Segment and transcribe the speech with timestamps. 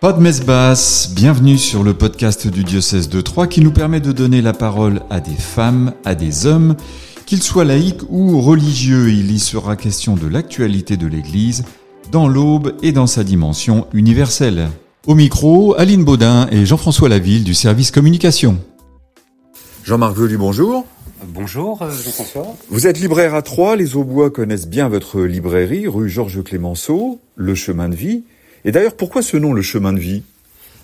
[0.00, 4.00] Pas de messe basse, bienvenue sur le podcast du diocèse de Troyes qui nous permet
[4.00, 6.74] de donner la parole à des femmes, à des hommes,
[7.26, 9.10] qu'ils soient laïcs ou religieux.
[9.10, 11.64] Il y sera question de l'actualité de l'Église
[12.10, 14.70] dans l'aube et dans sa dimension universelle.
[15.06, 18.56] Au micro, Aline Baudin et Jean-François Laville du service communication.
[19.84, 20.86] Jean-Marc Velu, bonjour.
[21.26, 22.46] Bonjour euh, Jean-François.
[22.70, 27.54] Vous êtes libraire à Troyes, les Aubois connaissent bien votre librairie, rue Georges Clémenceau, Le
[27.54, 28.22] Chemin de Vie.
[28.64, 30.22] Et d'ailleurs, pourquoi ce nom, Le Chemin de Vie?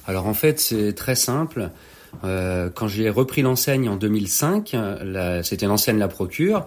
[0.06, 1.70] Alors en fait, c'est très simple.
[2.24, 4.76] Euh, quand j'ai repris l'enseigne en 2005,
[5.42, 6.66] c'était l'enseigne La Procure,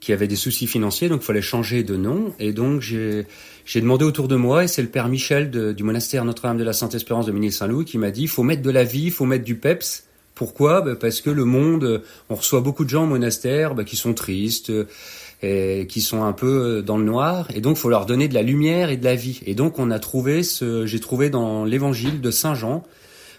[0.00, 2.32] qui avait des soucis financiers, donc il fallait changer de nom.
[2.38, 3.26] Et donc j'ai
[3.74, 7.26] demandé autour de moi, et c'est le père Michel du monastère Notre-Dame de la Sainte-Espérance
[7.26, 10.04] de Ménil-Saint-Loup qui m'a dit, faut mettre de la vie, faut mettre du peps.
[10.34, 10.82] Pourquoi?
[10.82, 14.12] Bah, Parce que le monde, on reçoit beaucoup de gens au monastère bah, qui sont
[14.14, 14.70] tristes,
[15.42, 18.42] et qui sont un peu dans le noir, et donc faut leur donner de la
[18.42, 19.40] lumière et de la vie.
[19.46, 22.84] Et donc on a trouvé ce, j'ai trouvé dans l'Évangile de Saint Jean,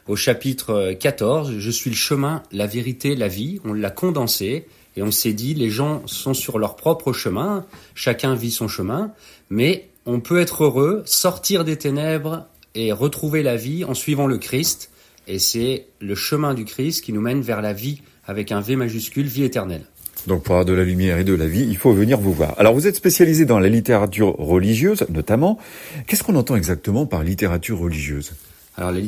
[0.07, 3.59] au chapitre 14, je suis le chemin, la vérité, la vie.
[3.65, 8.33] On l'a condensé et on s'est dit les gens sont sur leur propre chemin, chacun
[8.33, 9.11] vit son chemin,
[9.49, 14.37] mais on peut être heureux, sortir des ténèbres et retrouver la vie en suivant le
[14.37, 14.91] Christ
[15.27, 18.77] et c'est le chemin du Christ qui nous mène vers la vie avec un V
[18.77, 19.85] majuscule, vie éternelle.
[20.27, 22.53] Donc pour avoir de la lumière et de la vie, il faut venir vous voir.
[22.59, 25.57] Alors vous êtes spécialisé dans la littérature religieuse notamment.
[26.05, 28.33] Qu'est-ce qu'on entend exactement par littérature religieuse?
[28.75, 28.99] Alors la,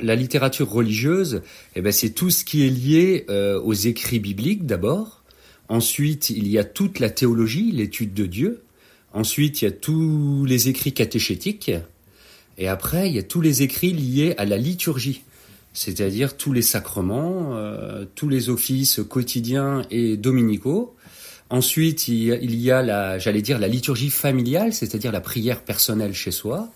[0.00, 1.40] la, littérature religieuse,
[1.74, 5.22] eh ben, c'est tout ce qui est lié euh, aux écrits bibliques d'abord.
[5.68, 8.62] Ensuite, il y a toute la théologie, l'étude de Dieu.
[9.14, 11.70] Ensuite, il y a tous les écrits catéchétiques.
[12.58, 15.22] Et après, il y a tous les écrits liés à la liturgie
[15.76, 20.96] c'est-à-dire tous les sacrements, euh, tous les offices quotidiens et dominicaux.
[21.50, 26.30] Ensuite, il y a, la, j'allais dire, la liturgie familiale, c'est-à-dire la prière personnelle chez
[26.30, 26.72] soi.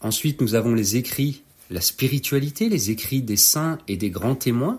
[0.00, 4.78] Ensuite, nous avons les écrits, la spiritualité, les écrits des saints et des grands témoins.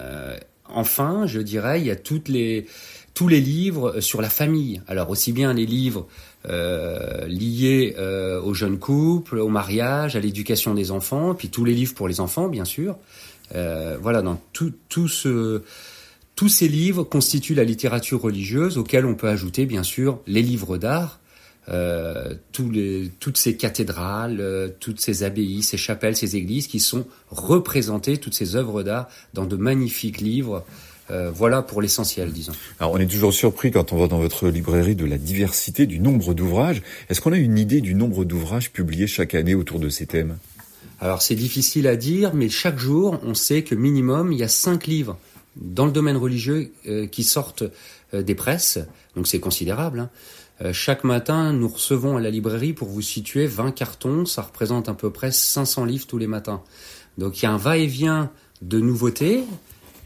[0.00, 0.36] Euh,
[0.68, 1.96] enfin, je dirais, il y a
[2.26, 2.66] les,
[3.14, 4.82] tous les livres sur la famille.
[4.88, 6.08] Alors aussi bien les livres
[6.48, 11.74] euh, liés euh, aux jeunes couples, au mariage, à l'éducation des enfants, puis tous les
[11.74, 12.96] livres pour les enfants, bien sûr.
[13.54, 15.62] Euh, voilà, dans tout, tout ce,
[16.36, 20.78] tous ces livres constituent la littérature religieuse, auquel on peut ajouter, bien sûr, les livres
[20.78, 21.20] d'art.
[21.70, 26.78] Euh, tous les, toutes ces cathédrales, euh, toutes ces abbayes, ces chapelles, ces églises qui
[26.78, 30.62] sont représentées, toutes ces œuvres d'art dans de magnifiques livres
[31.10, 32.52] euh, voilà pour l'essentiel, disons.
[32.80, 36.00] Alors, on est toujours surpris quand on va dans votre librairie de la diversité, du
[36.00, 36.82] nombre d'ouvrages.
[37.08, 40.38] Est-ce qu'on a une idée du nombre d'ouvrages publiés chaque année autour de ces thèmes?
[41.00, 44.48] Alors, c'est difficile à dire, mais chaque jour, on sait que minimum, il y a
[44.48, 45.18] cinq livres
[45.56, 47.64] dans le domaine religieux euh, qui sortent
[48.14, 48.78] euh, des presses.
[49.14, 50.08] Donc, c'est considérable.
[50.60, 50.72] Hein.
[50.72, 54.24] chaque matin, nous recevons à la librairie, pour vous situer, 20 cartons.
[54.24, 56.62] Ça représente à peu près 500 livres tous les matins.
[57.18, 58.30] Donc, il y a un va-et-vient
[58.62, 59.44] de nouveautés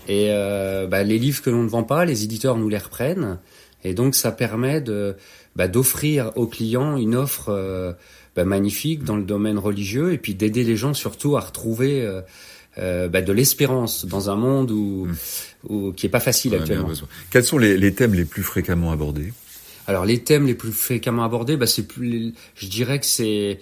[0.09, 3.39] et euh, bah, les livres que l'on ne vend pas, les éditeurs nous les reprennent.
[3.85, 5.17] Et donc ça permet de
[5.55, 7.93] bah, d'offrir aux clients une offre euh,
[8.35, 12.23] bah, magnifique dans le domaine religieux et puis d'aider les gens surtout à retrouver euh,
[12.79, 15.17] euh bah, de l'espérance dans un monde où, mmh.
[15.69, 16.91] où qui est pas facile actuellement.
[17.31, 19.33] Quels sont les, les, thèmes les plus fréquemment abordés?
[19.87, 23.61] Alors les thèmes les plus fréquemment abordés, bah, c'est plus, je dirais que c'est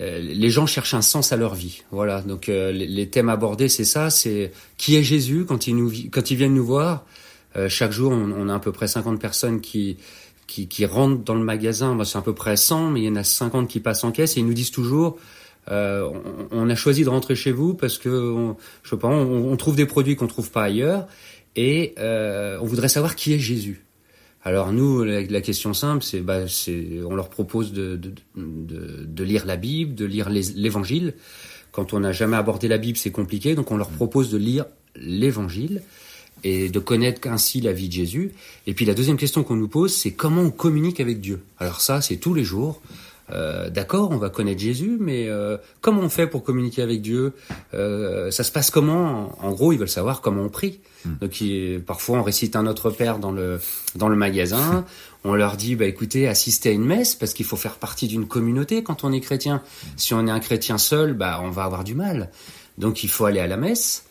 [0.00, 1.82] les gens cherchent un sens à leur vie.
[1.90, 2.22] Voilà.
[2.22, 4.10] Donc euh, les, thèmes abordés, c'est ça.
[4.10, 7.04] C'est qui est Jésus quand ils nous quand ils viennent nous voir.
[7.56, 9.98] Euh, chaque jour, on, a à peu près 50 personnes qui
[10.46, 11.96] qui, qui rentrent dans le magasin.
[12.04, 14.36] C'est à peu près 100, mais il y en a 50 qui passent en caisse
[14.36, 15.18] et ils nous disent toujours.
[15.70, 16.10] Euh,
[16.50, 19.56] on, a choisi de rentrer chez vous parce que, on, je sais pas, on, on
[19.56, 21.06] trouve des produits qu'on trouve pas ailleurs
[21.56, 23.84] et euh, on voudrait savoir qui est Jésus.
[24.44, 26.40] Alors nous, la, question simple, c'est, bah,
[27.06, 31.14] on leur propose de, de, de, de, lire la Bible, de lire l'Évangile.
[31.70, 34.64] Quand on n'a jamais abordé la Bible, c'est compliqué, donc on leur propose de lire
[34.96, 35.82] l'Évangile
[36.44, 38.32] et de connaître ainsi la vie de Jésus.
[38.66, 41.40] Et puis la deuxième question qu'on nous pose, c'est comment on communique avec Dieu?
[41.58, 42.82] Alors ça, c'est tous les jours.
[43.30, 47.32] Euh, d'accord, on va connaître Jésus, mais euh, comment on fait pour communiquer avec Dieu?
[47.74, 49.32] Euh, Ça se passe comment?
[49.40, 50.80] En gros, ils veulent savoir comment on prie.
[51.04, 51.14] Hmm.
[51.20, 51.42] Donc,
[51.86, 53.60] parfois, on récite un Notre Père dans le
[53.94, 54.84] dans le magasin.
[55.24, 58.26] On leur dit, bah écoutez, assistez à une messe parce qu'il faut faire partie d'une
[58.26, 59.62] communauté quand on est chrétien.
[59.96, 62.32] Si on est un chrétien seul, bah on va avoir du mal.
[62.76, 64.04] Donc, il faut aller à la messe.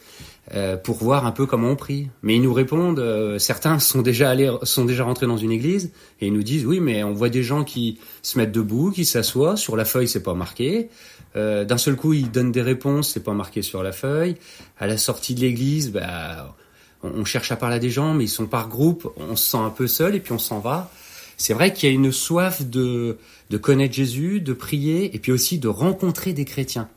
[0.54, 2.10] Euh, pour voir un peu comment on prie.
[2.24, 5.92] Mais ils nous répondent, euh, certains sont déjà allés, sont déjà rentrés dans une église
[6.20, 9.06] et ils nous disent oui, mais on voit des gens qui se mettent debout, qui
[9.06, 10.90] s'assoient sur la feuille, c'est pas marqué.
[11.38, 14.36] Euh, D'un seul coup, ils donnent des réponses, c'est pas marqué sur la feuille.
[14.78, 16.54] À la sortie de l'église, bah,
[17.02, 19.52] on, on, cherche à parler à des gens, mais ils sont par groupe, on se
[19.52, 20.92] sent un peu seul et puis on s'en va.
[21.38, 23.18] C'est vrai qu'il y a une soif de,
[23.50, 26.90] de connaître Jésus, de prier et puis aussi de rencontrer des chrétiens.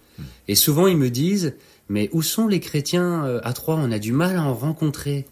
[0.48, 1.54] Et souvent ils me disent,
[1.88, 3.76] mais où sont les chrétiens euh, à Troyes?
[3.76, 5.26] On a du mal à en rencontrer.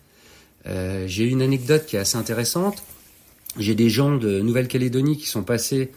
[0.67, 2.83] Euh, J'ai une anecdote qui est assez intéressante.
[3.59, 5.91] J'ai des gens de Nouvelle-Calédonie qui sont passés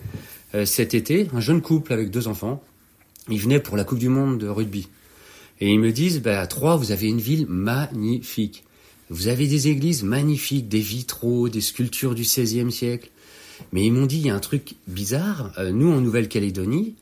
[0.54, 2.64] euh, cet été, un jeune couple avec deux enfants.
[3.30, 4.88] Ils venaient pour la Coupe du Monde de rugby.
[5.62, 8.64] Et ils me disent, bah, à Troyes, vous avez une ville magnifique.
[9.10, 13.10] Vous avez des églises magnifiques, des vitraux, des sculptures du XVIe siècle.
[13.72, 15.54] Mais ils m'ont dit, il y a un truc bizarre.
[15.72, 16.96] Nous, en Nouvelle-Calédonie,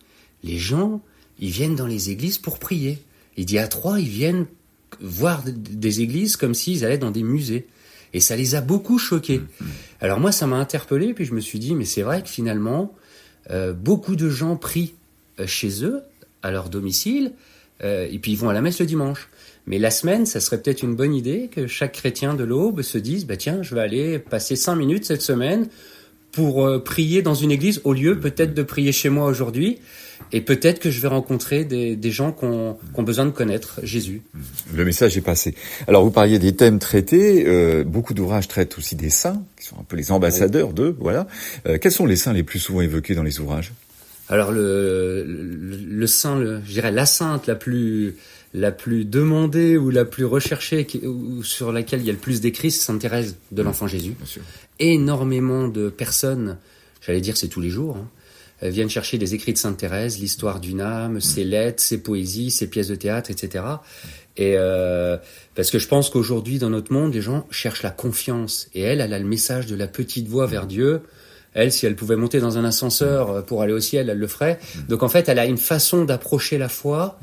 [0.43, 1.01] les gens,
[1.39, 2.99] ils viennent dans les églises pour prier.
[3.37, 4.45] Il dit, à Troyes, ils viennent
[5.01, 7.67] voir des églises comme s'ils allaient dans des musées.
[8.13, 9.39] Et ça les a beaucoup choqués.
[9.39, 9.67] Mmh, mmh.
[10.01, 12.93] Alors moi, ça m'a interpellé, puis je me suis dit, mais c'est vrai que finalement,
[13.49, 14.93] euh, beaucoup de gens prient
[15.39, 16.01] euh, chez eux,
[16.43, 17.33] à leur domicile,
[17.83, 19.29] euh, et puis ils vont à la messe le dimanche.
[19.65, 22.97] Mais la semaine, ça serait peut-être une bonne idée que chaque chrétien de l'aube se
[22.97, 25.67] dise, bah tiens, je vais aller passer cinq minutes cette semaine
[26.33, 29.79] pour euh, prier dans une église au lieu peut-être de prier chez moi aujourd'hui.
[30.31, 34.23] Et peut-être que je vais rencontrer des, des gens qui ont, besoin de connaître Jésus.
[34.73, 35.53] Le message est passé.
[35.87, 37.45] Alors vous parliez des thèmes traités.
[37.45, 40.95] Euh, beaucoup d'ouvrages traitent aussi des saints, qui sont un peu les ambassadeurs d'eux.
[40.99, 41.27] Voilà.
[41.67, 43.73] Euh, quels sont les saints les plus souvent évoqués dans les ouvrages?
[44.29, 48.15] Alors le, le, le saint, le, je dirais la sainte la plus
[48.53, 52.19] la plus demandée ou la plus recherchée, qui, ou sur laquelle il y a le
[52.19, 54.15] plus d'écrits, c'est Sainte Thérèse de l'Enfant Jésus.
[54.79, 56.57] Énormément de personnes,
[57.01, 60.59] j'allais dire c'est tous les jours, hein, viennent chercher des écrits de Sainte Thérèse, l'histoire
[60.59, 63.65] d'une âme, ses lettres, ses poésies, ses pièces de théâtre, etc.
[64.37, 65.17] Et euh,
[65.55, 68.69] parce que je pense qu'aujourd'hui dans notre monde, les gens cherchent la confiance.
[68.73, 71.01] Et elle, elle a le message de la petite voix vers Dieu.
[71.55, 74.59] Elle, si elle pouvait monter dans un ascenseur pour aller au ciel, elle le ferait.
[74.89, 77.19] Donc en fait, elle a une façon d'approcher la foi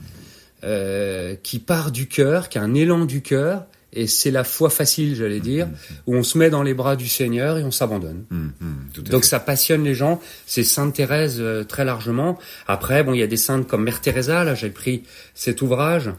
[0.65, 4.71] euh, qui part du cœur, qui a un élan du cœur, et c'est la foi
[4.71, 5.95] facile, j'allais dire, mmh, mmh.
[6.07, 8.25] où on se met dans les bras du Seigneur et on s'abandonne.
[8.31, 10.21] Mmh, Donc ça passionne les gens.
[10.47, 12.39] C'est Sainte Thérèse euh, très largement.
[12.69, 14.45] Après, bon, il y a des saintes comme Mère Teresa.
[14.45, 15.03] Là, j'ai pris
[15.35, 16.11] cet ouvrage.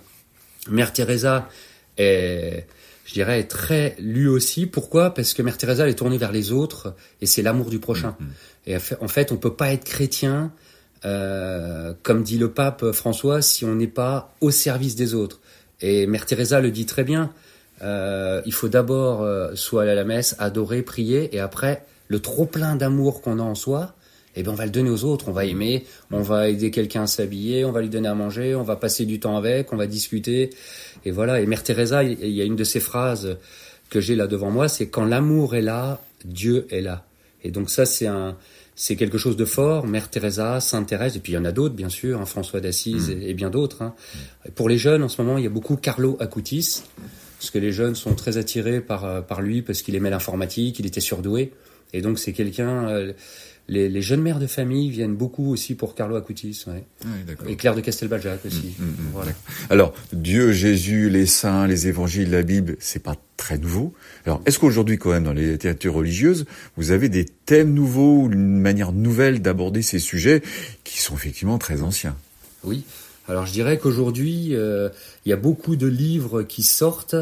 [0.70, 1.48] Mère Teresa
[1.98, 2.66] est,
[3.06, 4.66] je dirais, est très lu aussi.
[4.66, 5.14] Pourquoi?
[5.14, 8.16] Parce que Mère Teresa elle est tournée vers les autres et c'est l'amour du prochain.
[8.68, 10.52] Et en fait, on peut pas être chrétien
[11.04, 15.40] euh, comme dit le pape François, si on n'est pas au service des autres.
[15.82, 17.32] Et Mère Teresa le dit très bien.
[17.82, 22.20] Euh, il faut d'abord euh, soit aller à la messe, adorer, prier, et après le
[22.20, 23.96] trop plein d'amour qu'on a en soi,
[24.36, 25.30] eh ben on va le donner aux autres.
[25.30, 28.54] On va aimer, on va aider quelqu'un à s'habiller, on va lui donner à manger,
[28.54, 30.52] on va passer du temps avec, on va discuter,
[31.04, 31.42] et voilà.
[31.42, 33.38] Et Mère Teresa, il y a une de ces phrases
[33.90, 37.06] que j'ai là devant moi, c'est quand l'amour est là, Dieu est là.
[37.44, 38.38] Et donc ça, c'est un,
[38.82, 39.86] c'est quelque chose de fort.
[39.86, 42.62] Mère Teresa, Sainte Thérèse, et puis il y en a d'autres, bien sûr, hein, François
[42.62, 43.22] d'Assise mmh.
[43.22, 43.84] et, et, bien d'autres.
[43.84, 43.94] Hein.
[43.94, 44.50] Mmh.
[44.54, 46.82] Pour les jeunes, en ce moment, il y a beaucoup Carlo Acutis,
[47.38, 50.88] parce que les jeunes sont très attirés par, par lui, parce qu'il aimait l'informatique, il
[50.88, 51.54] était surdoué.
[51.94, 52.90] Et donc c'est quelqu'un...
[52.90, 53.14] Euh,
[53.68, 56.84] les, les, jeunes mères de famille viennent beaucoup aussi pour Carlo Acutis, ouais.
[57.06, 58.76] Ouais, et Claire de Castelbajac aussi.
[58.78, 59.32] Mmh, mmh, voilà.
[59.70, 63.94] Alors Dieu, Jésus, les saints, les évangiles, la Bible, c'est pas très nouveau.
[64.26, 68.32] Alors est-ce qu'aujourd'hui quand même dans les littératures religieuses, vous avez des thèmes nouveaux ou
[68.32, 70.42] une manière nouvelle d'aborder ces sujets
[70.84, 72.16] qui sont effectivement très anciens?
[72.64, 72.84] Oui.
[73.28, 74.90] Alors je dirais qu'aujourd'hui, euh,
[75.26, 77.16] il y a beaucoup de livres qui sortent.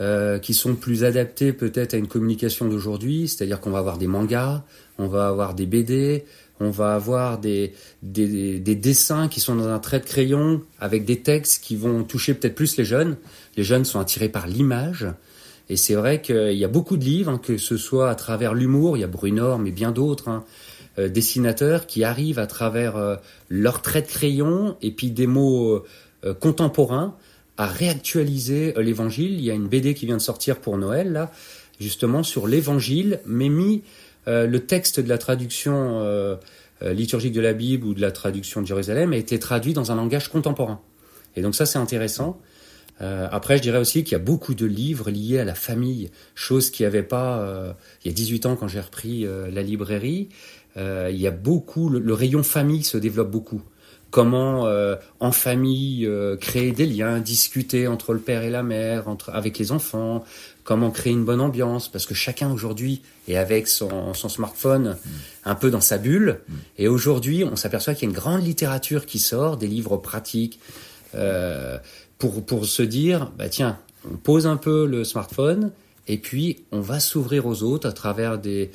[0.00, 4.06] Euh, qui sont plus adaptés peut-être à une communication d'aujourd'hui, c'est-à-dire qu'on va avoir des
[4.06, 4.64] mangas,
[4.96, 6.24] on va avoir des BD,
[6.58, 11.04] on va avoir des, des, des, dessins qui sont dans un trait de crayon avec
[11.04, 13.18] des textes qui vont toucher peut-être plus les jeunes.
[13.58, 15.06] Les jeunes sont attirés par l'image.
[15.68, 18.54] Et c'est vrai qu'il y a beaucoup de livres, hein, que ce soit à travers
[18.54, 20.44] l'humour, il y a Brunor, mais bien d'autres, hein,
[20.98, 23.16] euh, dessinateurs qui arrivent à travers euh,
[23.48, 25.84] leur trait de crayon et puis des mots
[26.24, 27.14] euh, contemporains
[27.60, 29.32] à réactualiser l'évangile.
[29.34, 31.30] Il y a une BD qui vient de sortir pour Noël, là,
[31.80, 33.82] justement sur l'évangile, mais mis
[34.28, 36.36] euh, le texte de la traduction euh,
[36.82, 39.96] liturgique de la Bible ou de la traduction de Jérusalem a été traduit dans un
[39.96, 40.80] langage contemporain.
[41.36, 42.40] Et donc ça, c'est intéressant.
[43.02, 46.10] Euh, après, je dirais aussi qu'il y a beaucoup de livres liés à la famille,
[46.34, 47.72] chose qu'il n'y avait pas euh,
[48.04, 50.28] il y a 18 ans quand j'ai repris euh, la librairie.
[50.76, 53.62] il y a beaucoup, le, rayon famille se développe beaucoup
[54.10, 59.08] comment euh, en famille euh, créer des liens, discuter entre le père et la mère,
[59.08, 60.24] entre avec les enfants,
[60.64, 64.96] comment créer une bonne ambiance, parce que chacun aujourd'hui est avec son, son smartphone
[65.44, 66.40] un peu dans sa bulle,
[66.78, 70.60] et aujourd'hui on s'aperçoit qu'il y a une grande littérature qui sort, des livres pratiques,
[71.14, 71.78] euh,
[72.18, 73.78] pour, pour se dire, bah tiens,
[74.10, 75.72] on pose un peu le smartphone,
[76.08, 78.70] et puis on va s'ouvrir aux autres à travers des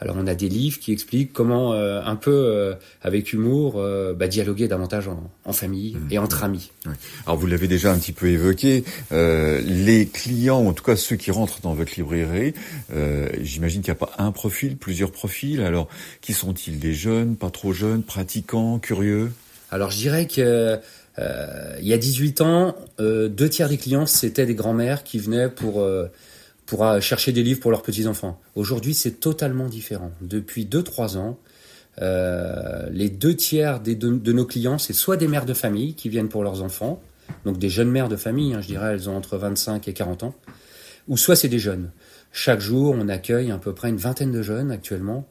[0.00, 4.14] alors on a des livres qui expliquent comment euh, un peu euh, avec humour euh,
[4.14, 6.12] bah, dialoguer davantage en, en famille mmh.
[6.12, 6.70] et entre amis.
[6.86, 6.92] Ouais.
[7.26, 11.30] Alors vous l'avez déjà un petit peu évoqué, les clients, en tout cas ceux qui
[11.30, 12.54] rentrent dans votre librairie,
[13.40, 15.60] j'imagine qu'il n'y a pas un profil, plusieurs profils.
[15.60, 15.88] Alors
[16.20, 16.78] qui sont-ils?
[16.78, 19.32] Des jeunes, pas trop jeunes, pratiquants, curieux?
[19.70, 20.78] Alors je dirais que
[21.18, 25.84] il y a 18 ans, deux tiers des clients, c'était des grands-mères qui venaient pour,
[26.70, 28.40] pour euh, chercher des livres pour leurs petits-enfants.
[28.54, 30.12] Aujourd'hui, c'est totalement différent.
[30.20, 31.36] Depuis 2-3 ans,
[32.00, 36.28] euh, les deux tiers de, nos clients, c'est soit des mères de famille qui viennent
[36.28, 37.02] pour leurs enfants,
[37.44, 40.22] donc des jeunes mères de famille, hein, je dirais, elles ont entre 25 et 40
[40.22, 40.34] ans,
[41.08, 41.90] ou soit c'est des jeunes.
[42.30, 45.26] Chaque jour, on accueille à peu près une vingtaine de jeunes actuellement.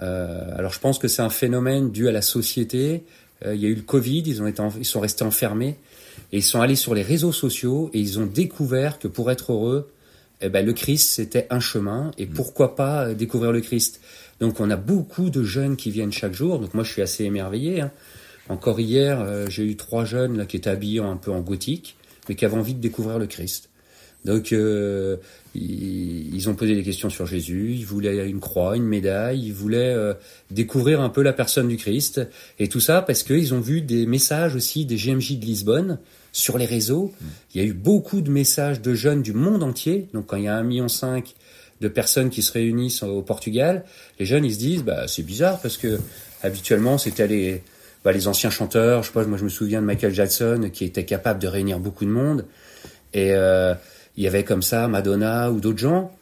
[0.00, 3.02] Euh, alors je pense que c'est un phénomène dû à la société.
[3.44, 5.78] Euh, il y a eu le Covid, ils, ont été ils sont restés enfermés
[6.30, 9.52] et ils sont allés sur les réseaux sociaux et ils ont découvert que pour être
[9.52, 9.90] heureux,
[10.40, 14.00] eh ben, le Christ c'était un chemin et pourquoi pas euh, découvrir le Christ.
[14.40, 16.58] Donc on a beaucoup de jeunes qui viennent chaque jour.
[16.58, 17.80] Donc moi je suis assez émerveillé.
[17.80, 17.90] hein.
[18.48, 21.96] Encore hier, euh, j'ai eu trois jeunes là qui étaient habillés un peu en gothique,
[22.28, 23.70] mais qui avaient envie de découvrir le Christ.
[24.26, 25.16] Donc euh,
[25.54, 29.52] ils, ils ont posé des questions sur Jésus, ils voulaient une croix, une médaille, ils
[29.52, 30.14] voulaient euh,
[30.50, 32.20] découvrir un peu la personne du Christ.
[32.58, 35.98] Et tout ça parce qu'ils ont vu des messages aussi des GMJ de Lisbonne
[36.32, 37.12] sur les réseaux.
[37.54, 40.08] Il y a eu beaucoup de messages de jeunes du monde entier.
[40.12, 41.36] Donc quand il y a un million cinq
[41.80, 43.84] de personnes qui se réunissent au Portugal,
[44.18, 46.00] les jeunes ils se disent bah c'est bizarre parce que
[46.42, 47.62] habituellement c'était les
[48.02, 50.84] bah, les anciens chanteurs, je sais pas, moi je me souviens de Michael Jackson qui
[50.84, 52.44] était capable de réunir beaucoup de monde.
[53.14, 53.74] Et euh,
[54.16, 56.12] il y avait comme ça Madonna ou d'autres gens.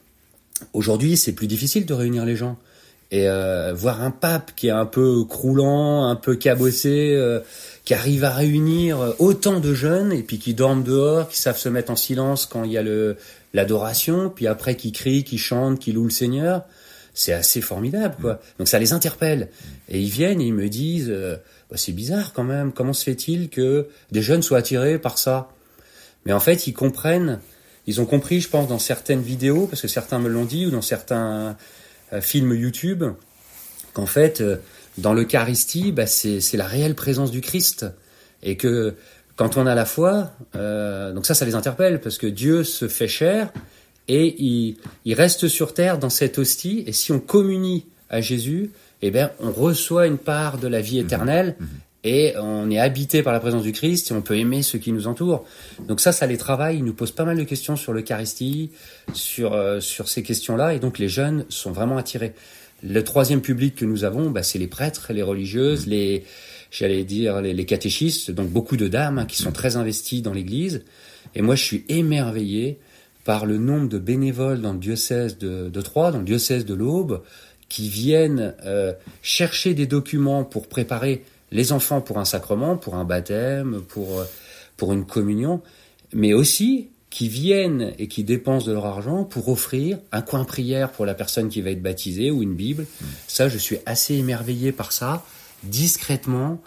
[0.72, 2.56] Aujourd'hui, c'est plus difficile de réunir les gens.
[3.10, 7.40] Et euh, voir un pape qui est un peu croulant, un peu cabossé, euh,
[7.84, 11.68] qui arrive à réunir autant de jeunes et puis qui dorment dehors, qui savent se
[11.68, 13.16] mettre en silence quand il y a le
[13.52, 16.64] l'adoration, puis après qui crient, qui chantent, qui louent le Seigneur,
[17.14, 18.40] c'est assez formidable quoi.
[18.58, 19.48] Donc ça les interpelle
[19.88, 21.36] et ils viennent et ils me disent euh,
[21.70, 25.48] Bah, c'est bizarre quand même, comment se fait-il que des jeunes soient attirés par ça?
[26.26, 27.38] Mais en fait, ils comprennent,
[27.86, 30.70] ils ont compris, je pense, dans certaines vidéos, parce que certains me l'ont dit, ou
[30.70, 31.56] dans certains
[32.12, 33.04] euh, films YouTube,
[33.92, 34.56] qu'en fait, euh,
[34.98, 37.86] dans l'Eucharistie, bah, c'est c'est la réelle présence du Christ.
[38.42, 38.94] Et que
[39.36, 42.88] quand on a la foi, euh, donc ça, ça les interpelle, parce que Dieu se
[42.88, 43.52] fait chair
[44.06, 46.84] et il, il reste sur terre dans cette hostie.
[46.86, 48.70] Et si on communie à Jésus,
[49.02, 51.56] eh bien, on reçoit une part de la vie éternelle.
[52.04, 54.92] Et on est habité par la présence du Christ et on peut aimer ceux qui
[54.92, 55.44] nous entourent.
[55.88, 56.76] Donc ça, ça les travaille.
[56.76, 58.70] Ils nous posent pas mal de questions sur l'Eucharistie,
[59.14, 60.74] sur euh, sur ces questions-là.
[60.74, 62.34] Et donc les jeunes sont vraiment attirés.
[62.82, 66.24] Le troisième public que nous avons, bah, c'est les prêtres, les religieuses, les
[66.70, 68.30] j'allais dire les, les catéchistes.
[68.30, 70.84] Donc beaucoup de dames hein, qui sont très investies dans l'Église.
[71.34, 72.78] Et moi, je suis émerveillé
[73.24, 76.74] par le nombre de bénévoles dans le diocèse de, de Troyes, dans le diocèse de
[76.74, 77.22] l'Aube,
[77.70, 78.92] qui viennent euh,
[79.22, 84.24] chercher des documents pour préparer les enfants pour un sacrement, pour un baptême, pour, euh,
[84.76, 85.62] pour une communion,
[86.12, 90.90] mais aussi qui viennent et qui dépensent de leur argent pour offrir un coin prière
[90.90, 92.86] pour la personne qui va être baptisée ou une Bible.
[93.28, 95.24] Ça, je suis assez émerveillé par ça.
[95.62, 96.60] Discrètement,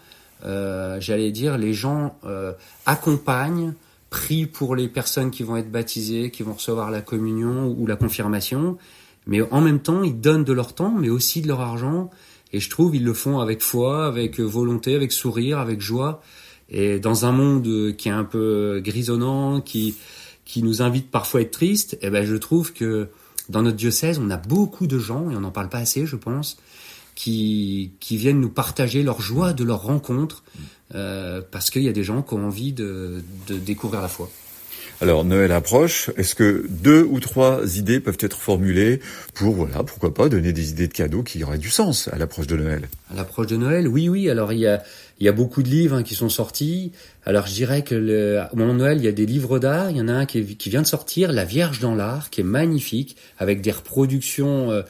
[0.46, 2.54] euh, j'allais dire, les gens euh,
[2.86, 3.74] accompagnent,
[4.10, 7.98] prient pour les personnes qui vont être baptisées, qui vont recevoir la communion ou la
[7.98, 8.78] confirmation,
[9.26, 12.10] mais en même temps, ils donnent de leur temps, mais aussi de leur argent.
[12.54, 16.22] Et je trouve ils le font avec foi, avec volonté, avec sourire, avec joie.
[16.70, 19.96] Et dans un monde qui est un peu grisonnant, qui
[20.46, 23.10] qui nous invite parfois à être triste, eh ben je trouve que
[23.50, 26.16] dans notre diocèse, on a beaucoup de gens et on n'en parle pas assez, je
[26.16, 26.58] pense,
[27.16, 30.44] qui qui viennent nous partager leur joie de leur rencontre
[30.96, 34.30] euh, parce qu'il y a des gens qui ont envie de de découvrir la foi.
[35.00, 39.00] Alors Noël approche, est-ce que deux ou trois idées peuvent être formulées
[39.36, 42.48] pour, voilà, pourquoi pas, donner des idées de cadeaux qui auraient du sens à l'approche
[42.48, 42.90] de Noël?
[43.12, 44.28] À l'approche de Noël, oui, oui.
[44.28, 44.82] Alors il y a,
[45.20, 46.94] il y a beaucoup de livres hein, qui sont sortis.
[47.26, 49.92] Alors je dirais que le, au moment de Noël, il y a des livres d'art.
[49.92, 52.46] Il y en a un qui, vient de sortir, La Vierge dans l'art, qui est
[52.46, 54.82] magnifique, avec des reproductions euh,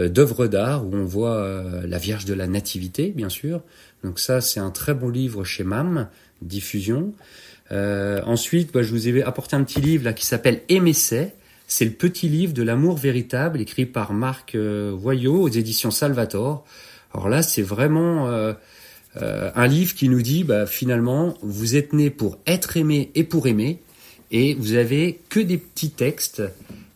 [0.00, 3.62] euh, d'œuvres d'art où on voit euh, la Vierge de la Nativité, bien sûr.
[4.02, 6.08] Donc ça, c'est un très bon livre chez MAM,
[6.42, 7.12] diffusion.
[7.72, 11.32] Euh, ensuite, bah, je vous ai apporté un petit livre là qui s'appelle Émessai.
[11.66, 16.64] C'est le petit livre de l'amour véritable écrit par Marc euh, Voyot aux éditions Salvator.
[17.12, 18.52] Alors là, c'est vraiment euh,
[19.22, 23.24] euh, un livre qui nous dit, bah, finalement, vous êtes né pour être aimé et
[23.24, 23.80] pour aimer,
[24.30, 26.42] et vous avez que des petits textes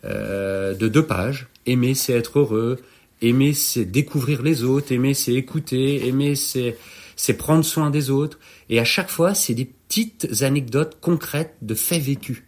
[0.03, 1.47] de deux pages.
[1.65, 2.79] Aimer, c'est être heureux.
[3.21, 4.91] Aimer, c'est découvrir les autres.
[4.91, 6.07] Aimer, c'est écouter.
[6.07, 6.77] Aimer, c'est
[7.15, 8.39] c'est prendre soin des autres.
[8.69, 12.43] Et à chaque fois, c'est des petites anecdotes concrètes de faits vécus.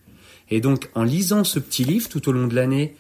[0.49, 2.95] Et donc, en lisant ce petit livre tout au long de l'année,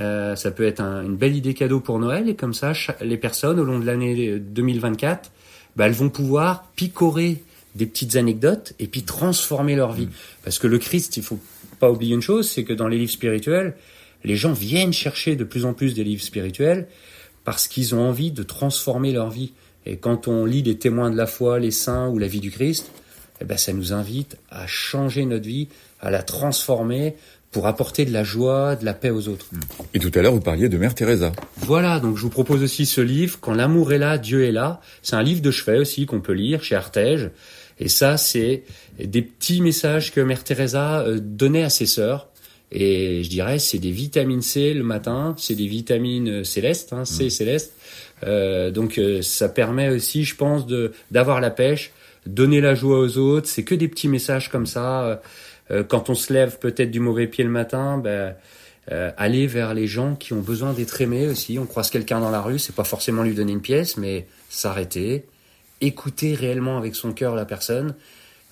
[0.00, 2.28] euh, ça peut être un- une belle idée cadeau pour Noël.
[2.28, 5.30] Et comme ça, les personnes, au long de l'année 2024,
[5.76, 7.42] bah, elles vont pouvoir picorer
[7.74, 10.08] des petites anecdotes et puis transformer leur vie.
[10.42, 11.38] Parce que le Christ, il faut
[11.78, 13.76] pas oublier une chose, c'est que dans les livres spirituels,
[14.24, 16.88] les gens viennent chercher de plus en plus des livres spirituels
[17.44, 19.52] parce qu'ils ont envie de transformer leur vie.
[19.86, 22.50] Et quand on lit les témoins de la foi, les saints ou la vie du
[22.50, 22.90] Christ,
[23.40, 25.68] eh ben, ça nous invite à changer notre vie,
[26.00, 27.14] à la transformer
[27.50, 29.46] pour apporter de la joie, de la paix aux autres.
[29.94, 31.32] Et tout à l'heure, vous parliez de Mère Teresa.
[31.58, 34.80] Voilà, donc je vous propose aussi ce livre, Quand l'amour est là, Dieu est là.
[35.02, 37.30] C'est un livre de chevet aussi qu'on peut lire chez Artege.
[37.78, 38.64] Et ça, c'est
[38.98, 42.28] des petits messages que Mère Teresa euh, donnait à ses sœurs.
[42.72, 47.04] Et je dirais, c'est des vitamines C le matin, c'est des vitamines euh, célestes, hein,
[47.04, 47.30] C mmh.
[47.30, 47.72] céleste.
[48.24, 51.92] Euh, donc euh, ça permet aussi, je pense, de d'avoir la pêche,
[52.26, 53.48] donner la joie aux autres.
[53.48, 55.20] C'est que des petits messages comme ça.
[55.70, 58.34] Euh, quand on se lève peut-être du mauvais pied le matin, ben,
[59.16, 61.58] aller vers les gens qui ont besoin d'être aimés aussi.
[61.58, 65.24] On croise quelqu'un dans la rue, c'est pas forcément lui donner une pièce, mais s'arrêter,
[65.80, 67.94] écouter réellement avec son cœur la personne.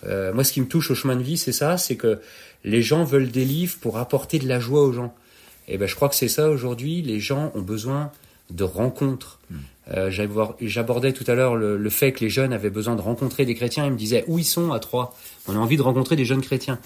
[0.06, 2.18] moi, ce qui me touche au chemin de vie, c'est ça, c'est que
[2.64, 5.14] les gens veulent des livres pour apporter de la joie aux gens.
[5.68, 7.02] Et ben, je crois que c'est ça aujourd'hui.
[7.02, 8.10] Les gens ont besoin
[8.52, 9.40] de rencontres.
[9.50, 9.56] Hmm.
[9.94, 10.10] Euh,
[10.60, 13.86] J'abordais tout à l'heure le, fait que les jeunes avaient besoin de rencontrer des chrétiens.
[13.86, 15.12] Ils me disaient où ils sont à Troyes?
[15.48, 16.78] On a envie de rencontrer des jeunes chrétiens.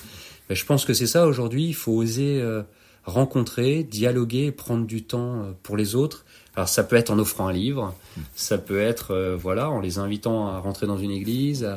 [0.49, 1.67] Ben, je pense que c'est ça aujourd'hui.
[1.67, 2.63] Il faut oser euh,
[3.07, 6.25] rencontrer, dialoguer, prendre du temps euh, pour les autres.
[6.55, 7.95] Alors ça peut être en offrant un livre,
[8.35, 11.69] ça peut être euh, voilà en les invitant à rentrer dans une église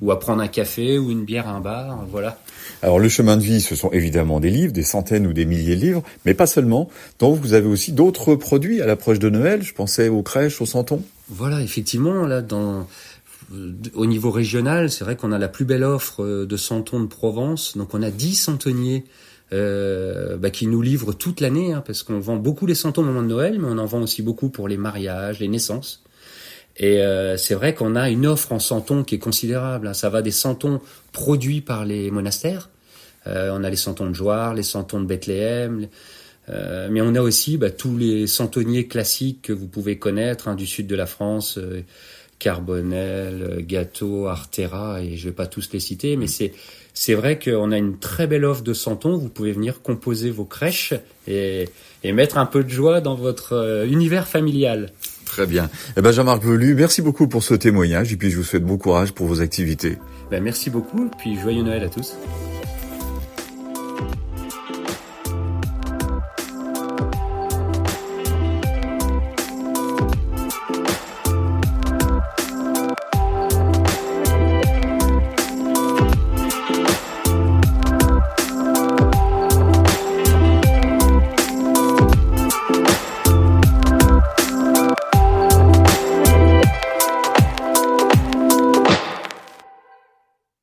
[0.00, 2.38] ou à prendre un café ou une bière à un bar, voilà.
[2.82, 5.74] Alors le chemin de vie, ce sont évidemment des livres, des centaines ou des milliers
[5.74, 6.88] de livres, mais pas seulement.
[7.18, 9.62] Donc vous avez aussi d'autres produits à l'approche de Noël.
[9.62, 11.02] Je pensais aux crèches, aux santons.
[11.28, 12.86] Voilà, effectivement, là dans
[13.94, 17.06] au niveau régional, c'est vrai qu'on a la plus belle offre euh, de santons de
[17.06, 17.76] Provence.
[17.76, 19.04] Donc on a 10 centeniers
[19.52, 23.04] euh, bah, qui nous livrent toute l'année, hein, parce qu'on vend beaucoup les santons au
[23.04, 26.02] moment de Noël, mais on en vend aussi beaucoup pour les mariages, les naissances.
[26.78, 29.88] Et euh, c'est vrai qu'on a une offre en santons qui est considérable.
[29.88, 29.94] Hein.
[29.94, 30.80] Ça va des santons
[31.12, 32.70] produits par les monastères.
[33.26, 35.88] Euh, on a les santons de Joire, les santons de Bethléem,
[36.48, 40.54] euh, mais on a aussi bah, tous les santonniers classiques que vous pouvez connaître hein,
[40.54, 41.58] du sud de la France.
[42.38, 46.52] Carbonel, Gâteau, Artera, et je vais pas tous les citer, mais c'est
[47.00, 49.16] c'est vrai qu'on a une très belle offre de santons.
[49.16, 50.94] Vous pouvez venir composer vos crèches
[51.28, 51.68] et,
[52.04, 54.90] mettre un peu de joie dans votre euh, univers familial.
[55.24, 55.70] Très bien.
[55.96, 58.78] Eh ben Jean-Marc Velu, merci beaucoup pour ce témoignage et puis je vous souhaite bon
[58.78, 59.96] courage pour vos activités.
[60.32, 62.16] Ben merci beaucoup, puis joyeux Noël à tous.